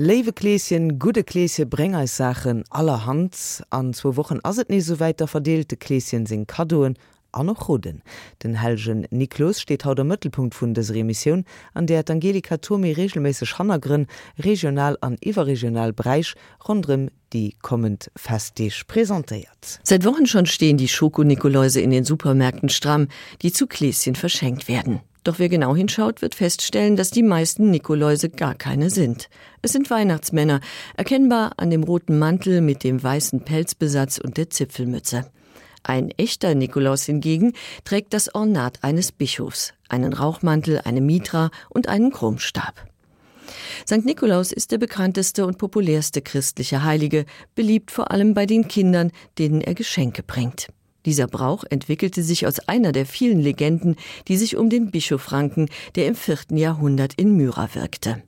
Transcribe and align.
Lewekleesien 0.00 1.00
gute 1.00 1.24
Kkleesje 1.24 1.66
Brengersachen 1.66 2.62
allerhand 2.70 3.64
an 3.70 3.92
zwo 3.92 4.14
wochen 4.14 4.38
aset 4.44 4.70
nie 4.70 4.80
so 4.80 5.00
weiter 5.00 5.26
verdeelte 5.26 5.76
Kkleesien 5.76 6.24
sinn 6.24 6.46
Kadoen 6.46 6.94
an 7.32 7.46
noch 7.46 7.66
Roden. 7.66 8.02
Den 8.44 8.54
Helgen 8.54 9.08
Niklos 9.10 9.60
steht 9.60 9.84
haut 9.84 9.98
der 9.98 10.04
Mëttelpunkt 10.04 10.54
vun 10.54 10.72
des 10.72 10.94
Remission, 10.94 11.44
an 11.74 11.88
der 11.88 12.04
d 12.04 12.12
Angelika 12.12 12.58
Tomi 12.58 12.92
regelmäßig 12.92 13.58
Hannergrin 13.58 14.06
regional 14.38 14.96
an 15.00 15.16
iwwerregional 15.20 15.92
Breich 15.92 16.36
rundrem 16.68 17.10
die 17.32 17.56
kommend 17.60 18.12
festtisch 18.14 18.84
präsentiert. 18.84 19.80
Seit 19.82 20.04
Wochen 20.04 20.26
schon 20.26 20.46
stehen 20.46 20.76
die 20.76 20.86
Schoko-Nikoläuse 20.86 21.80
in 21.80 21.90
den 21.90 22.04
Supermärkten 22.04 22.68
stramm, 22.68 23.08
die 23.42 23.52
zu 23.52 23.66
Gläschen 23.66 24.14
verschenkt 24.14 24.68
werden. 24.68 25.00
Doch 25.28 25.38
wer 25.38 25.50
genau 25.50 25.76
hinschaut, 25.76 26.22
wird 26.22 26.34
feststellen, 26.34 26.96
dass 26.96 27.10
die 27.10 27.22
meisten 27.22 27.70
Nikoläuse 27.70 28.30
gar 28.30 28.54
keine 28.54 28.88
sind. 28.88 29.28
Es 29.60 29.72
sind 29.72 29.90
Weihnachtsmänner, 29.90 30.62
erkennbar 30.96 31.52
an 31.58 31.68
dem 31.68 31.82
roten 31.82 32.18
Mantel 32.18 32.62
mit 32.62 32.82
dem 32.82 33.02
weißen 33.02 33.40
Pelzbesatz 33.40 34.16
und 34.16 34.38
der 34.38 34.48
Zipfelmütze. 34.48 35.30
Ein 35.82 36.12
echter 36.12 36.54
Nikolaus 36.54 37.04
hingegen 37.04 37.52
trägt 37.84 38.14
das 38.14 38.34
Ornat 38.34 38.82
eines 38.82 39.12
Bischofs, 39.12 39.74
einen 39.90 40.14
Rauchmantel, 40.14 40.80
eine 40.86 41.02
Mitra 41.02 41.50
und 41.68 41.88
einen 41.88 42.10
Chromstab. 42.10 42.86
St. 43.86 44.06
Nikolaus 44.06 44.50
ist 44.50 44.72
der 44.72 44.78
bekannteste 44.78 45.44
und 45.44 45.58
populärste 45.58 46.22
christliche 46.22 46.84
Heilige, 46.84 47.26
beliebt 47.54 47.90
vor 47.90 48.12
allem 48.12 48.32
bei 48.32 48.46
den 48.46 48.66
Kindern, 48.66 49.12
denen 49.36 49.60
er 49.60 49.74
Geschenke 49.74 50.22
bringt. 50.22 50.68
Dieser 51.08 51.26
Brauch 51.26 51.64
entwickelte 51.70 52.22
sich 52.22 52.46
aus 52.46 52.60
einer 52.68 52.92
der 52.92 53.06
vielen 53.06 53.40
Legenden, 53.40 53.96
die 54.28 54.36
sich 54.36 54.58
um 54.58 54.68
den 54.68 54.90
Bischof 54.90 55.32
ranken, 55.32 55.70
der 55.94 56.06
im 56.06 56.14
vierten 56.14 56.58
Jahrhundert 56.58 57.14
in 57.14 57.34
Myra 57.34 57.70
wirkte. 57.74 58.22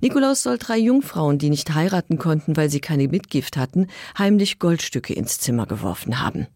Nikolaus 0.00 0.44
soll 0.44 0.56
drei 0.56 0.78
Jungfrauen, 0.78 1.38
die 1.38 1.50
nicht 1.50 1.74
heiraten 1.74 2.16
konnten, 2.16 2.56
weil 2.56 2.70
sie 2.70 2.78
keine 2.78 3.08
Mitgift 3.08 3.56
hatten, 3.56 3.88
heimlich 4.16 4.60
Goldstücke 4.60 5.14
ins 5.14 5.40
Zimmer 5.40 5.66
geworfen 5.66 6.20
haben. 6.20 6.46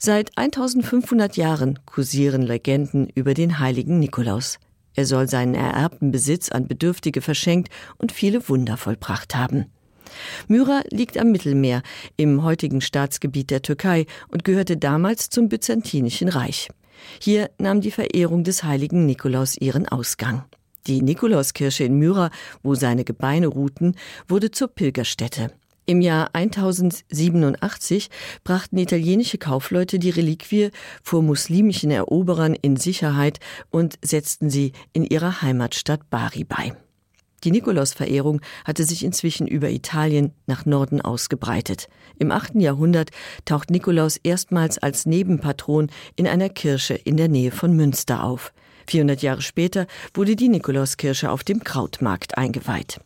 Seit 0.00 0.36
1500 0.36 1.36
Jahren 1.36 1.78
kursieren 1.86 2.42
Legenden 2.42 3.10
über 3.14 3.34
den 3.34 3.60
heiligen 3.60 4.00
Nikolaus. 4.00 4.58
Er 4.94 5.06
soll 5.06 5.28
seinen 5.28 5.54
ererbten 5.54 6.10
Besitz 6.10 6.50
an 6.50 6.66
Bedürftige 6.66 7.20
verschenkt 7.20 7.72
und 7.96 8.10
viele 8.10 8.48
Wunder 8.48 8.76
vollbracht 8.76 9.36
haben. 9.36 9.66
Myra 10.48 10.82
liegt 10.90 11.18
am 11.18 11.32
Mittelmeer 11.32 11.82
im 12.16 12.42
heutigen 12.42 12.80
Staatsgebiet 12.80 13.50
der 13.50 13.62
Türkei 13.62 14.06
und 14.28 14.44
gehörte 14.44 14.76
damals 14.76 15.30
zum 15.30 15.48
Byzantinischen 15.48 16.28
Reich. 16.28 16.68
Hier 17.20 17.50
nahm 17.58 17.80
die 17.80 17.90
Verehrung 17.90 18.44
des 18.44 18.64
heiligen 18.64 19.06
Nikolaus 19.06 19.56
ihren 19.56 19.88
Ausgang. 19.88 20.44
Die 20.86 21.02
Nikolauskirche 21.02 21.84
in 21.84 21.98
Myra, 21.98 22.30
wo 22.62 22.74
seine 22.74 23.04
Gebeine 23.04 23.46
ruhten, 23.46 23.96
wurde 24.28 24.50
zur 24.50 24.68
Pilgerstätte. 24.68 25.50
Im 25.84 26.00
Jahr 26.00 26.30
1087 26.32 28.08
brachten 28.44 28.78
italienische 28.78 29.38
Kaufleute 29.38 29.98
die 29.98 30.10
Reliquie 30.10 30.70
vor 31.02 31.22
muslimischen 31.22 31.90
Eroberern 31.90 32.54
in 32.54 32.76
Sicherheit 32.76 33.40
und 33.70 33.98
setzten 34.00 34.48
sie 34.48 34.72
in 34.92 35.04
ihrer 35.04 35.42
Heimatstadt 35.42 36.08
Bari 36.08 36.44
bei. 36.44 36.72
Die 37.44 37.50
Nikolausverehrung 37.50 38.40
hatte 38.64 38.84
sich 38.84 39.04
inzwischen 39.04 39.46
über 39.46 39.70
Italien 39.70 40.32
nach 40.46 40.64
Norden 40.64 41.00
ausgebreitet. 41.00 41.88
Im 42.18 42.30
8. 42.30 42.54
Jahrhundert 42.56 43.10
taucht 43.44 43.70
Nikolaus 43.70 44.16
erstmals 44.16 44.78
als 44.78 45.06
Nebenpatron 45.06 45.90
in 46.14 46.28
einer 46.28 46.48
Kirche 46.48 46.94
in 46.94 47.16
der 47.16 47.28
Nähe 47.28 47.50
von 47.50 47.74
Münster 47.74 48.22
auf. 48.22 48.52
400 48.86 49.22
Jahre 49.22 49.42
später 49.42 49.86
wurde 50.14 50.36
die 50.36 50.48
Nikolauskirche 50.48 51.30
auf 51.30 51.44
dem 51.44 51.64
Krautmarkt 51.64 52.38
eingeweiht. 52.38 53.00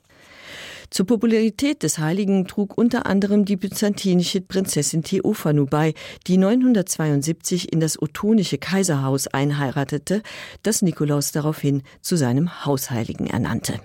Zur 0.91 1.07
Popularität 1.07 1.83
des 1.83 1.99
Heiligen 1.99 2.47
trug 2.47 2.79
unter 2.79 3.07
anderem 3.07 3.45
die 3.45 3.57
byzantinische 3.57 4.41
Prinzessin 4.41 5.03
Theophanu 5.03 5.67
bei, 5.67 5.95
die 6.27 6.39
972 6.39 7.73
in 7.73 7.81
das 7.81 8.01
ottonische 8.01 8.59
Kaiserhaus 8.59 9.27
einheiratete, 9.27 10.23
das 10.63 10.83
Nikolaus 10.83 11.33
daraufhin 11.33 11.83
zu 12.03 12.17
seinem 12.17 12.65
Hausheiligen 12.65 13.27
ernannte. 13.27 13.81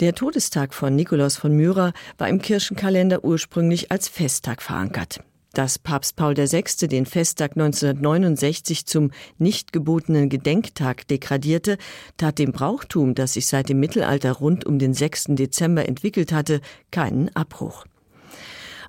Der 0.00 0.14
Todestag 0.14 0.74
von 0.74 0.94
Nikolaus 0.94 1.36
von 1.36 1.56
Myra 1.56 1.92
war 2.18 2.28
im 2.28 2.40
Kirchenkalender 2.40 3.24
ursprünglich 3.24 3.90
als 3.90 4.06
Festtag 4.06 4.62
verankert. 4.62 5.18
Dass 5.54 5.80
Papst 5.80 6.14
Paul 6.14 6.36
VI. 6.36 6.86
den 6.86 7.04
Festtag 7.04 7.56
1969 7.56 8.86
zum 8.86 9.10
nicht 9.38 9.72
gebotenen 9.72 10.28
Gedenktag 10.28 11.08
degradierte, 11.08 11.78
tat 12.16 12.38
dem 12.38 12.52
Brauchtum, 12.52 13.16
das 13.16 13.32
sich 13.32 13.48
seit 13.48 13.70
dem 13.70 13.80
Mittelalter 13.80 14.34
rund 14.34 14.64
um 14.64 14.78
den 14.78 14.94
6. 14.94 15.30
Dezember 15.30 15.88
entwickelt 15.88 16.30
hatte, 16.30 16.60
keinen 16.92 17.34
Abbruch. 17.34 17.84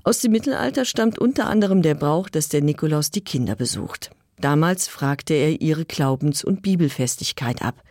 Aus 0.04 0.20
dem 0.20 0.32
Mittelalter 0.32 0.86
stammt 0.86 1.18
unter 1.18 1.48
anderem 1.48 1.82
der 1.82 1.96
Brauch, 1.96 2.30
dass 2.30 2.50
der 2.50 2.62
Nikolaus 2.62 3.10
die 3.10 3.24
Kinder 3.24 3.56
besucht. 3.56 4.12
Damals 4.40 4.88
fragte 4.88 5.34
er 5.34 5.60
ihre 5.60 5.86
Glaubens- 5.86 6.44
und 6.44 6.62
Bibelfestigkeit 6.62 7.64
ab. 7.64 7.82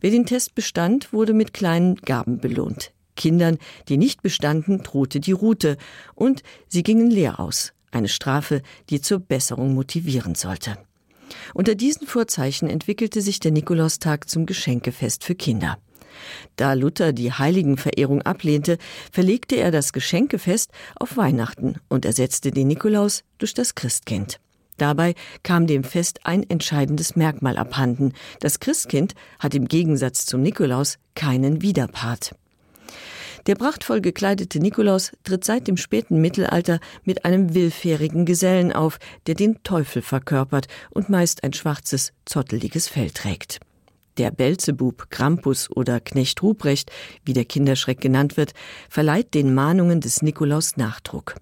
Wer 0.00 0.10
den 0.10 0.26
Test 0.26 0.54
bestand, 0.54 1.12
wurde 1.12 1.32
mit 1.32 1.52
kleinen 1.52 1.96
Gaben 1.96 2.38
belohnt. 2.38 2.92
Kindern, 3.16 3.58
die 3.88 3.96
nicht 3.96 4.22
bestanden, 4.22 4.82
drohte 4.82 5.20
die 5.20 5.32
Route 5.32 5.76
und 6.14 6.42
sie 6.68 6.82
gingen 6.82 7.10
leer 7.10 7.40
aus. 7.40 7.72
Eine 7.90 8.08
Strafe, 8.08 8.62
die 8.90 9.00
zur 9.00 9.20
Besserung 9.20 9.74
motivieren 9.74 10.34
sollte. 10.34 10.76
Unter 11.54 11.74
diesen 11.74 12.06
Vorzeichen 12.06 12.68
entwickelte 12.68 13.20
sich 13.20 13.40
der 13.40 13.52
Nikolaustag 13.52 14.28
zum 14.28 14.46
Geschenkefest 14.46 15.24
für 15.24 15.34
Kinder. 15.34 15.78
Da 16.56 16.72
Luther 16.72 17.12
die 17.12 17.32
Heiligenverehrung 17.32 18.22
ablehnte, 18.22 18.78
verlegte 19.12 19.56
er 19.56 19.70
das 19.70 19.92
Geschenkefest 19.92 20.70
auf 20.94 21.16
Weihnachten 21.16 21.76
und 21.88 22.04
ersetzte 22.04 22.50
den 22.50 22.68
Nikolaus 22.68 23.22
durch 23.38 23.54
das 23.54 23.74
Christkind. 23.74 24.40
Dabei 24.76 25.14
kam 25.42 25.66
dem 25.66 25.84
Fest 25.84 26.20
ein 26.24 26.48
entscheidendes 26.48 27.16
Merkmal 27.16 27.56
abhanden. 27.56 28.12
Das 28.40 28.60
Christkind 28.60 29.14
hat 29.38 29.54
im 29.54 29.68
Gegensatz 29.68 30.26
zum 30.26 30.42
Nikolaus 30.42 30.98
keinen 31.14 31.62
Widerpart. 31.62 32.34
Der 33.46 33.54
prachtvoll 33.54 34.00
gekleidete 34.00 34.58
Nikolaus 34.58 35.12
tritt 35.22 35.44
seit 35.44 35.68
dem 35.68 35.76
späten 35.76 36.20
Mittelalter 36.20 36.80
mit 37.04 37.24
einem 37.24 37.54
willfährigen 37.54 38.26
Gesellen 38.26 38.72
auf, 38.72 38.98
der 39.28 39.36
den 39.36 39.62
Teufel 39.62 40.02
verkörpert 40.02 40.66
und 40.90 41.08
meist 41.08 41.44
ein 41.44 41.52
schwarzes, 41.52 42.12
zotteliges 42.24 42.88
Fell 42.88 43.10
trägt. 43.10 43.60
Der 44.18 44.30
Belzebub, 44.30 45.10
Krampus 45.10 45.70
oder 45.70 46.00
Knecht 46.00 46.42
Ruprecht, 46.42 46.90
wie 47.24 47.34
der 47.34 47.44
Kinderschreck 47.44 48.00
genannt 48.00 48.36
wird, 48.36 48.52
verleiht 48.88 49.34
den 49.34 49.54
Mahnungen 49.54 50.00
des 50.00 50.22
Nikolaus 50.22 50.76
Nachdruck. 50.76 51.36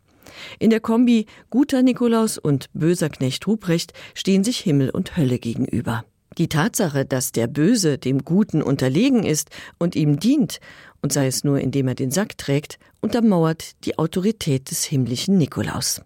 In 0.59 0.71
der 0.71 0.81
Kombi 0.81 1.27
guter 1.51 1.83
Nikolaus 1.83 2.39
und 2.39 2.67
böser 2.73 3.09
Knecht 3.09 3.47
Ruprecht 3.47 3.93
stehen 4.15 4.45
sich 4.45 4.59
Himmel 4.59 4.91
und 4.91 5.17
Hölle 5.17 5.39
gegenüber. 5.39 6.05
Die 6.39 6.49
Tatsache, 6.49 7.05
dass 7.05 7.33
der 7.33 7.47
Böse 7.47 7.97
dem 7.97 8.25
Guten 8.25 8.63
unterlegen 8.63 9.25
ist 9.25 9.51
und 9.79 9.95
ihm 9.95 10.19
dient, 10.19 10.59
und 11.01 11.13
sei 11.13 11.27
es 11.27 11.45
nur 11.45 11.61
indem 11.61 11.87
er 11.89 11.95
den 11.95 12.11
Sack 12.11 12.37
trägt, 12.39 12.79
untermauert 13.01 13.85
die 13.85 13.99
Autorität 13.99 14.71
des 14.71 14.85
himmlischen 14.85 15.39
Nikolaus. 15.39 16.01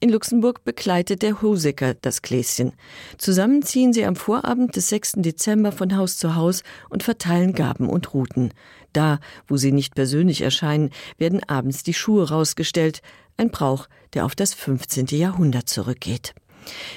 In 0.00 0.10
Luxemburg 0.10 0.62
begleitet 0.62 1.22
der 1.22 1.42
Hosecker 1.42 1.94
das 1.94 2.22
Gläschen. 2.22 2.72
Zusammen 3.18 3.62
ziehen 3.62 3.92
sie 3.92 4.04
am 4.04 4.14
Vorabend 4.14 4.76
des 4.76 4.90
6. 4.90 5.14
Dezember 5.16 5.72
von 5.72 5.96
Haus 5.96 6.18
zu 6.18 6.36
Haus 6.36 6.62
und 6.88 7.02
verteilen 7.02 7.52
Gaben 7.52 7.88
und 7.88 8.14
Routen. 8.14 8.54
Da, 8.92 9.18
wo 9.48 9.56
sie 9.56 9.72
nicht 9.72 9.96
persönlich 9.96 10.42
erscheinen, 10.42 10.90
werden 11.18 11.42
abends 11.48 11.82
die 11.82 11.94
Schuhe 11.94 12.28
rausgestellt, 12.28 13.02
ein 13.38 13.50
Brauch, 13.50 13.88
der 14.14 14.24
auf 14.24 14.34
das 14.34 14.52
15. 14.54 15.06
Jahrhundert 15.06 15.68
zurückgeht. 15.68 16.34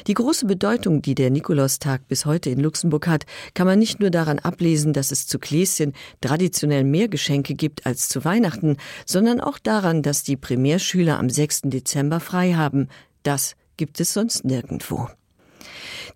Die 0.08 0.14
große 0.14 0.46
Bedeutung, 0.46 1.02
die 1.02 1.16
der 1.16 1.30
Nikolaustag 1.30 2.08
bis 2.08 2.26
heute 2.26 2.50
in 2.50 2.60
Luxemburg 2.60 3.08
hat, 3.08 3.26
kann 3.54 3.68
man 3.68 3.80
nicht 3.80 4.00
nur 4.00 4.10
daran 4.10 4.40
ablesen, 4.40 4.92
dass 4.92 5.12
es 5.12 5.28
zu 5.28 5.40
Gläschen 5.40 5.94
traditionell 6.20 6.84
mehr 6.84 7.08
Geschenke 7.08 7.56
gibt 7.56 7.86
als 7.86 8.10
zu 8.10 8.26
Weihnachten, 8.26 8.78
sondern 9.06 9.40
auch 9.40 9.60
daran, 9.60 10.02
dass 10.02 10.24
die 10.24 10.36
Primärschüler 10.36 11.20
am 11.20 11.30
6. 11.30 11.62
Dezember 11.66 12.20
frei 12.20 12.54
haben. 12.54 12.90
Das 13.24 13.56
gibt 13.78 14.00
es 14.00 14.14
sonst 14.14 14.44
nirgendwo. 14.44 15.08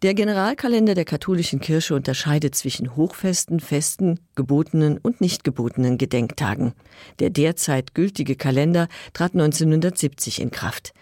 Der 0.01 0.13
Generalkalender 0.13 0.94
der 0.94 1.06
katholischen 1.06 1.62
Kirche 1.62 1.95
unterscheidet 1.95 2.53
zwischen 2.53 2.95
Hochfesten, 2.95 3.59
Festen, 3.62 4.19
gebotenen 4.36 4.97
und 4.97 5.21
nicht 5.21 5.44
gebotenen 5.44 5.97
Gedenktagen. 5.97 6.74
Der 7.19 7.30
derzeit 7.30 7.95
gültige 7.95 8.36
Kalender 8.36 8.89
trat 9.13 9.33
1970 9.33 10.42
in 10.42 10.51
Kraft. 10.51 10.94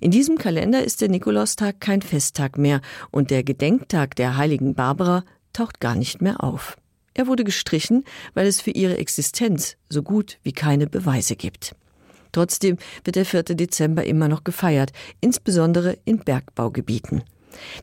In 0.00 0.12
diesem 0.12 0.38
Kalender 0.38 0.84
ist 0.84 1.00
der 1.00 1.08
Nikolaustag 1.08 1.80
kein 1.80 2.00
Festtag 2.00 2.58
mehr 2.58 2.80
und 3.10 3.30
der 3.30 3.42
Gedenktag 3.42 4.14
der 4.14 4.36
heiligen 4.36 4.74
Barbara 4.74 5.24
taucht 5.52 5.80
gar 5.80 5.96
nicht 5.96 6.22
mehr 6.22 6.42
auf. 6.42 6.76
Er 7.14 7.26
wurde 7.26 7.42
gestrichen, 7.42 8.04
weil 8.34 8.46
es 8.46 8.60
für 8.60 8.70
ihre 8.70 8.98
Existenz 8.98 9.76
so 9.88 10.04
gut 10.04 10.38
wie 10.44 10.52
keine 10.52 10.86
Beweise 10.86 11.34
gibt. 11.34 11.74
Trotzdem 12.30 12.76
wird 13.02 13.16
der 13.16 13.24
4. 13.24 13.42
Dezember 13.42 14.04
immer 14.04 14.28
noch 14.28 14.44
gefeiert, 14.44 14.92
insbesondere 15.20 15.98
in 16.04 16.18
Bergbaugebieten. 16.18 17.24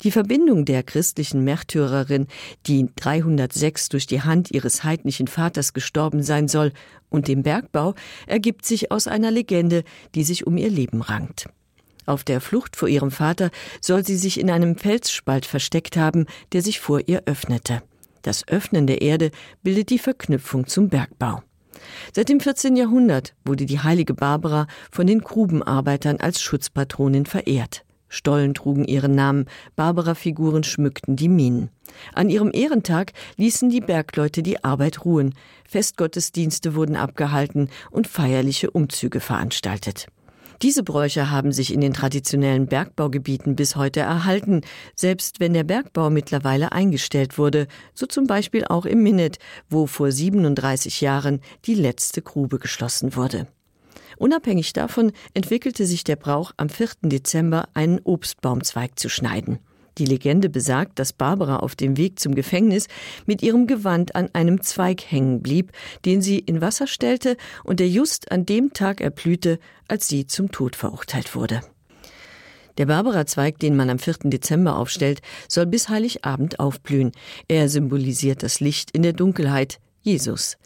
Die 0.04 0.12
Verbindung 0.12 0.66
der 0.66 0.84
christlichen 0.84 1.44
Märtyrerin, 1.44 2.28
die 2.68 2.88
306 2.96 3.90
durch 3.90 4.08
die 4.08 4.22
Hand 4.22 4.52
ihres 4.52 4.84
heidnischen 4.84 5.28
Vaters 5.28 5.74
gestorben 5.74 6.24
sein 6.24 6.48
soll, 6.48 6.72
und 7.10 7.28
dem 7.28 7.44
Bergbau 7.44 7.96
ergibt 8.28 8.66
sich 8.66 8.92
aus 8.92 9.08
einer 9.08 9.32
Legende, 9.32 9.84
die 10.16 10.24
sich 10.24 10.46
um 10.48 10.58
ihr 10.58 10.70
Leben 10.70 11.02
rankt. 11.02 11.48
Auf 12.06 12.24
der 12.24 12.42
Flucht 12.42 12.76
vor 12.76 12.88
ihrem 12.88 13.12
Vater 13.12 13.50
soll 13.82 14.06
sie 14.06 14.18
sich 14.18 14.40
in 14.40 14.50
einem 14.50 14.78
Felsspalt 14.78 15.46
versteckt 15.46 15.98
haben, 15.98 16.26
der 16.52 16.62
sich 16.62 16.80
vor 16.80 17.02
ihr 17.08 17.24
öffnete. 17.26 17.82
Das 18.22 18.48
Öffnen 18.48 18.88
der 18.88 19.02
Erde 19.02 19.32
bildet 19.64 19.90
die 19.90 20.00
Verknüpfung 20.00 20.68
zum 20.68 20.90
Bergbau. 20.90 21.42
Seit 22.14 22.30
dem 22.30 22.40
14. 22.40 22.76
Jahrhundert 22.76 23.36
wurde 23.44 23.66
die 23.66 23.80
heilige 23.80 24.14
Barbara 24.14 24.68
von 24.92 25.08
den 25.08 25.22
Grubenarbeitern 25.22 26.18
als 26.18 26.42
Schutzpatronin 26.42 27.26
verehrt. 27.26 27.85
Stollen 28.16 28.54
trugen 28.54 28.86
ihren 28.86 29.14
Namen, 29.14 29.46
Barbara-Figuren 29.76 30.64
schmückten 30.64 31.18
die 31.18 31.28
Minen. 31.28 31.70
An 32.14 32.30
ihrem 32.30 32.52
Ehrentag 32.54 33.12
ließen 33.36 33.70
die 33.70 33.82
Bergleute 33.82 34.42
die 34.42 34.64
Arbeit 34.64 35.04
ruhen, 35.04 35.36
Festgottesdienste 35.68 36.76
wurden 36.76 36.96
abgehalten 36.96 37.70
und 37.92 38.08
feierliche 38.08 38.72
Umzüge 38.72 39.20
veranstaltet. 39.20 40.08
Diese 40.62 40.84
Bräuche 40.84 41.30
haben 41.30 41.52
sich 41.52 41.74
in 41.74 41.82
den 41.82 41.94
traditionellen 41.94 42.68
Bergbaugebieten 42.68 43.58
bis 43.58 43.76
heute 43.76 44.00
erhalten, 44.00 44.62
selbst 44.96 45.42
wenn 45.42 45.54
der 45.54 45.66
Bergbau 45.66 46.10
mittlerweile 46.10 46.72
eingestellt 46.72 47.38
wurde, 47.38 47.68
so 47.94 48.06
zum 48.06 48.28
Beispiel 48.28 48.64
auch 48.66 48.86
im 48.86 49.04
Minnet, 49.04 49.38
wo 49.70 49.86
vor 49.86 50.12
37 50.12 51.02
Jahren 51.02 51.42
die 51.66 51.76
letzte 51.76 52.22
Grube 52.22 52.60
geschlossen 52.60 53.18
wurde. 53.18 53.48
Unabhängig 54.18 54.74
davon 54.74 55.12
entwickelte 55.34 55.86
sich 55.86 56.04
der 56.04 56.16
Brauch 56.16 56.52
am 56.58 56.70
4. 56.70 56.90
Dezember 57.04 57.68
einen 57.74 58.00
Obstbaumzweig 58.04 58.98
zu 58.98 59.10
schneiden. 59.10 59.60
Die 59.98 60.06
Legende 60.06 60.50
besagt, 60.50 61.00
dass 61.00 61.14
Barbara 61.14 61.58
auf 61.58 61.76
dem 61.76 61.96
Weg 61.96 62.20
zum 62.20 62.36
Gefängnis 62.36 62.88
mit 63.26 63.42
ihrem 63.42 63.66
Gewand 63.66 64.16
an 64.16 64.30
einem 64.34 64.62
Zweig 64.62 65.10
hängen 65.10 65.42
blieb, 65.42 65.72
den 66.04 66.22
sie 66.22 66.40
in 66.40 66.60
Wasser 66.60 66.88
stellte 66.88 67.38
und 67.64 67.80
der 67.80 67.88
just 67.88 68.32
an 68.32 68.46
dem 68.46 68.74
Tag 68.74 69.00
erblühte, 69.00 69.58
als 69.88 70.10
sie 70.10 70.28
zum 70.28 70.52
Tod 70.52 70.76
verurteilt 70.76 71.34
wurde. 71.34 71.62
Der 72.78 72.88
Barbara-Zweig, 72.88 73.58
den 73.60 73.78
man 73.78 73.90
am 73.90 74.00
4. 74.00 74.16
Dezember 74.26 74.78
aufstellt, 74.78 75.22
soll 75.48 75.66
bis 75.66 75.88
Heiligabend 75.88 76.60
aufblühen. 76.60 77.14
Er 77.48 77.70
symbolisiert 77.70 78.44
das 78.44 78.60
Licht 78.60 78.92
in 78.92 79.02
der 79.02 79.14
Dunkelheit, 79.14 79.80
Jesus. 80.06 80.58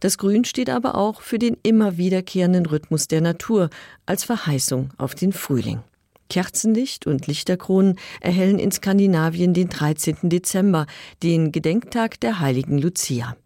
Das 0.00 0.18
Grün 0.18 0.44
steht 0.44 0.68
aber 0.68 0.94
auch 0.94 1.22
für 1.22 1.38
den 1.38 1.56
immer 1.62 1.96
wiederkehrenden 1.96 2.66
Rhythmus 2.66 3.08
der 3.08 3.22
Natur 3.22 3.70
als 4.04 4.24
Verheißung 4.24 4.90
auf 4.98 5.14
den 5.14 5.32
Frühling. 5.32 5.80
Kerzenlicht 6.28 7.06
und 7.06 7.26
Lichterkronen 7.26 7.98
erhellen 8.20 8.58
in 8.58 8.72
Skandinavien 8.72 9.54
den 9.54 9.68
13. 9.68 10.28
Dezember, 10.28 10.86
den 11.22 11.50
Gedenktag 11.50 12.20
der 12.20 12.40
heiligen 12.40 12.78
Lucia. 12.78 13.36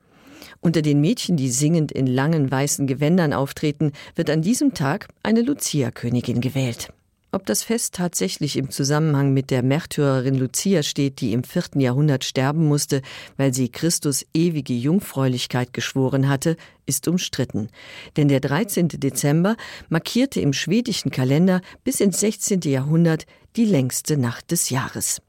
Unter 0.60 0.82
den 0.82 1.00
Mädchen, 1.00 1.36
die 1.36 1.50
singend 1.50 1.92
in 1.92 2.06
langen 2.06 2.50
weißen 2.50 2.86
Gewändern 2.88 3.32
auftreten, 3.32 3.92
wird 4.16 4.30
an 4.30 4.42
diesem 4.42 4.74
Tag 4.74 5.08
eine 5.22 5.42
Lucia-Königin 5.42 6.40
gewählt. 6.40 6.92
Ob 7.30 7.44
das 7.44 7.62
Fest 7.62 7.94
tatsächlich 7.94 8.56
im 8.56 8.70
Zusammenhang 8.70 9.34
mit 9.34 9.50
der 9.50 9.62
Märtyrerin 9.62 10.34
Lucia 10.34 10.82
steht, 10.82 11.20
die 11.20 11.34
im 11.34 11.44
vierten 11.44 11.78
Jahrhundert 11.78 12.24
sterben 12.24 12.66
musste, 12.66 13.02
weil 13.36 13.52
sie 13.52 13.68
Christus 13.68 14.24
ewige 14.32 14.72
Jungfräulichkeit 14.72 15.74
geschworen 15.74 16.30
hatte, 16.30 16.56
ist 16.86 17.06
umstritten. 17.06 17.68
Denn 18.16 18.28
der 18.28 18.40
13. 18.40 18.88
Dezember 18.88 19.56
markierte 19.90 20.40
im 20.40 20.54
schwedischen 20.54 21.10
Kalender 21.10 21.60
bis 21.84 22.00
ins 22.00 22.18
16. 22.20 22.60
Jahrhundert 22.62 23.26
die 23.56 23.66
längste 23.66 24.16
Nacht 24.16 24.50
des 24.50 24.70
Jahres. 24.70 25.20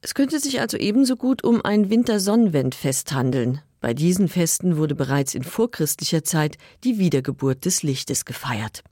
Es 0.00 0.14
könnte 0.14 0.40
sich 0.40 0.58
also 0.58 0.78
ebenso 0.78 1.16
gut 1.16 1.44
um 1.44 1.62
ein 1.62 1.90
Wintersonnenwendfest 1.90 3.12
handeln. 3.12 3.60
Bei 3.82 3.92
diesen 3.92 4.28
Festen 4.28 4.78
wurde 4.78 4.94
bereits 4.94 5.34
in 5.34 5.42
vorchristlicher 5.44 6.24
Zeit 6.24 6.56
die 6.82 6.98
Wiedergeburt 6.98 7.66
des 7.66 7.82
Lichtes 7.82 8.24
gefeiert. 8.24 8.82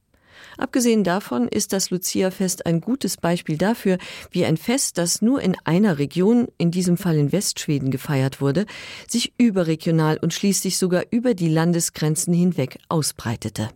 Abgesehen 0.59 1.05
davon 1.05 1.49
ist 1.49 1.73
das 1.73 1.91
Lucia-Fest 1.91 2.67
ein 2.67 2.81
gutes 2.81 3.17
Beispiel 3.17 3.57
dafür, 3.57 3.99
wie 4.31 4.45
ein 4.45 4.57
Fest, 4.57 4.99
das 4.99 5.23
nur 5.23 5.41
in 5.41 5.57
einer 5.65 5.99
Region, 5.99 6.49
in 6.59 6.71
diesem 6.71 6.97
Fall 6.97 7.17
in 7.17 7.33
Westschweden, 7.33 7.91
gefeiert 7.91 8.41
wurde, 8.41 8.67
sich 9.09 9.33
überregional 9.39 10.19
und 10.19 10.35
schließlich 10.35 10.79
sogar 10.79 11.05
über 11.11 11.35
die 11.35 11.49
Landesgrenzen 11.49 12.35
hinweg 12.35 12.79
ausbreitete. 12.89 13.71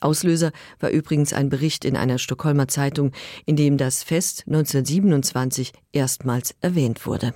Auslöser 0.00 0.52
war 0.78 0.90
übrigens 0.90 1.32
ein 1.32 1.50
Bericht 1.50 1.84
in 1.84 1.96
einer 1.96 2.18
Stockholmer 2.18 2.68
Zeitung, 2.68 3.12
in 3.44 3.56
dem 3.56 3.76
das 3.76 4.02
Fest 4.02 4.44
1927 4.46 5.72
erstmals 5.92 6.54
erwähnt 6.60 7.06
wurde. 7.06 7.34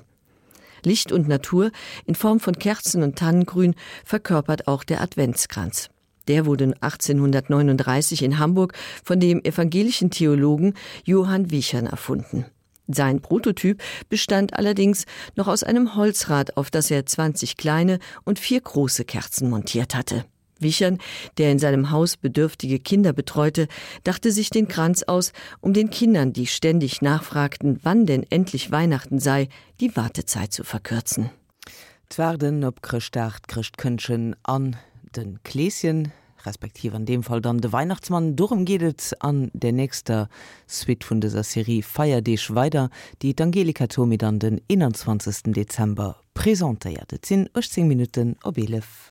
Licht 0.83 1.13
und 1.13 1.29
Natur 1.29 1.71
in 2.07 2.15
Form 2.15 2.41
von 2.41 2.59
Kerzen 2.59 3.03
und 3.03 3.17
Tannengrün 3.17 3.75
verkörpert 4.05 4.67
auch 4.67 4.85
der 4.85 5.01
Adventskranz. 5.01 5.91
Der 6.29 6.47
wurde 6.47 6.75
1839 6.81 8.23
in 8.23 8.39
Hamburg 8.39 8.75
von 9.05 9.21
dem 9.21 9.43
evangelischen 9.45 10.11
Theologen 10.11 10.75
Johann 11.05 11.51
Wichern 11.51 11.87
erfunden. 11.87 12.47
Sein 12.87 13.21
Prototyp 13.21 13.83
bestand 14.09 14.55
allerdings 14.55 15.07
noch 15.37 15.49
aus 15.49 15.63
einem 15.63 15.97
Holzrad, 15.97 16.57
auf 16.57 16.71
das 16.71 16.91
er 16.91 17.07
20 17.07 17.57
kleine 17.57 17.99
und 18.25 18.39
vier 18.39 18.61
große 18.61 19.05
Kerzen 19.05 19.49
montiert 19.49 19.95
hatte. 19.95 20.25
Wichern, 20.61 20.99
der 21.39 21.51
in 21.51 21.59
seinem 21.59 21.91
Haus 21.91 22.17
bedürftige 22.17 22.79
Kinder 22.79 23.13
betreute, 23.13 23.69
dachte 24.05 24.33
sich 24.33 24.51
den 24.51 24.69
Kranz 24.69 25.03
aus, 25.03 25.33
um 25.61 25.73
den 25.73 25.91
Kindern, 25.91 26.33
die 26.33 26.47
ständig 26.47 27.03
nachfragten, 27.03 27.81
wann 27.83 28.07
denn 28.07 28.25
endlich 28.31 28.71
Weihnachten 28.71 29.19
sei, 29.19 29.49
die 29.81 29.97
Wartezeit 29.97 30.53
zu 30.53 30.63
verkürzen. 30.63 31.31
Twerden 32.09 32.65
op 32.65 32.83
Christcht 32.83 33.49
Christkönschen 33.49 34.37
an 34.43 34.77
den 35.17 35.43
Kläschen 35.43 36.13
respektive 36.47 36.97
an 36.97 37.07
dem 37.07 37.23
Fall 37.23 37.41
dann 37.41 37.59
de 37.59 37.73
Weihnachtsmann 37.73 38.37
durum 38.37 38.65
gehtt 38.65 39.17
an 39.21 39.51
der 39.55 39.73
nächster 39.73 40.29
Swi 40.69 40.99
von 41.03 41.21
dieser 41.21 41.43
Serie 41.43 41.83
feier 41.83 42.21
dich 42.21 42.55
weiter 42.55 42.91
die 43.23 43.37
Angelika 43.39 43.87
Tomi 43.87 44.19
dann 44.19 44.39
den 44.39 44.61
21. 44.71 45.55
Dezember 45.55 46.17
präsentiert 46.35 47.25
sind 47.25 47.51
18 47.55 47.89
Minuten 47.89 48.37
Obelev. 48.45 48.87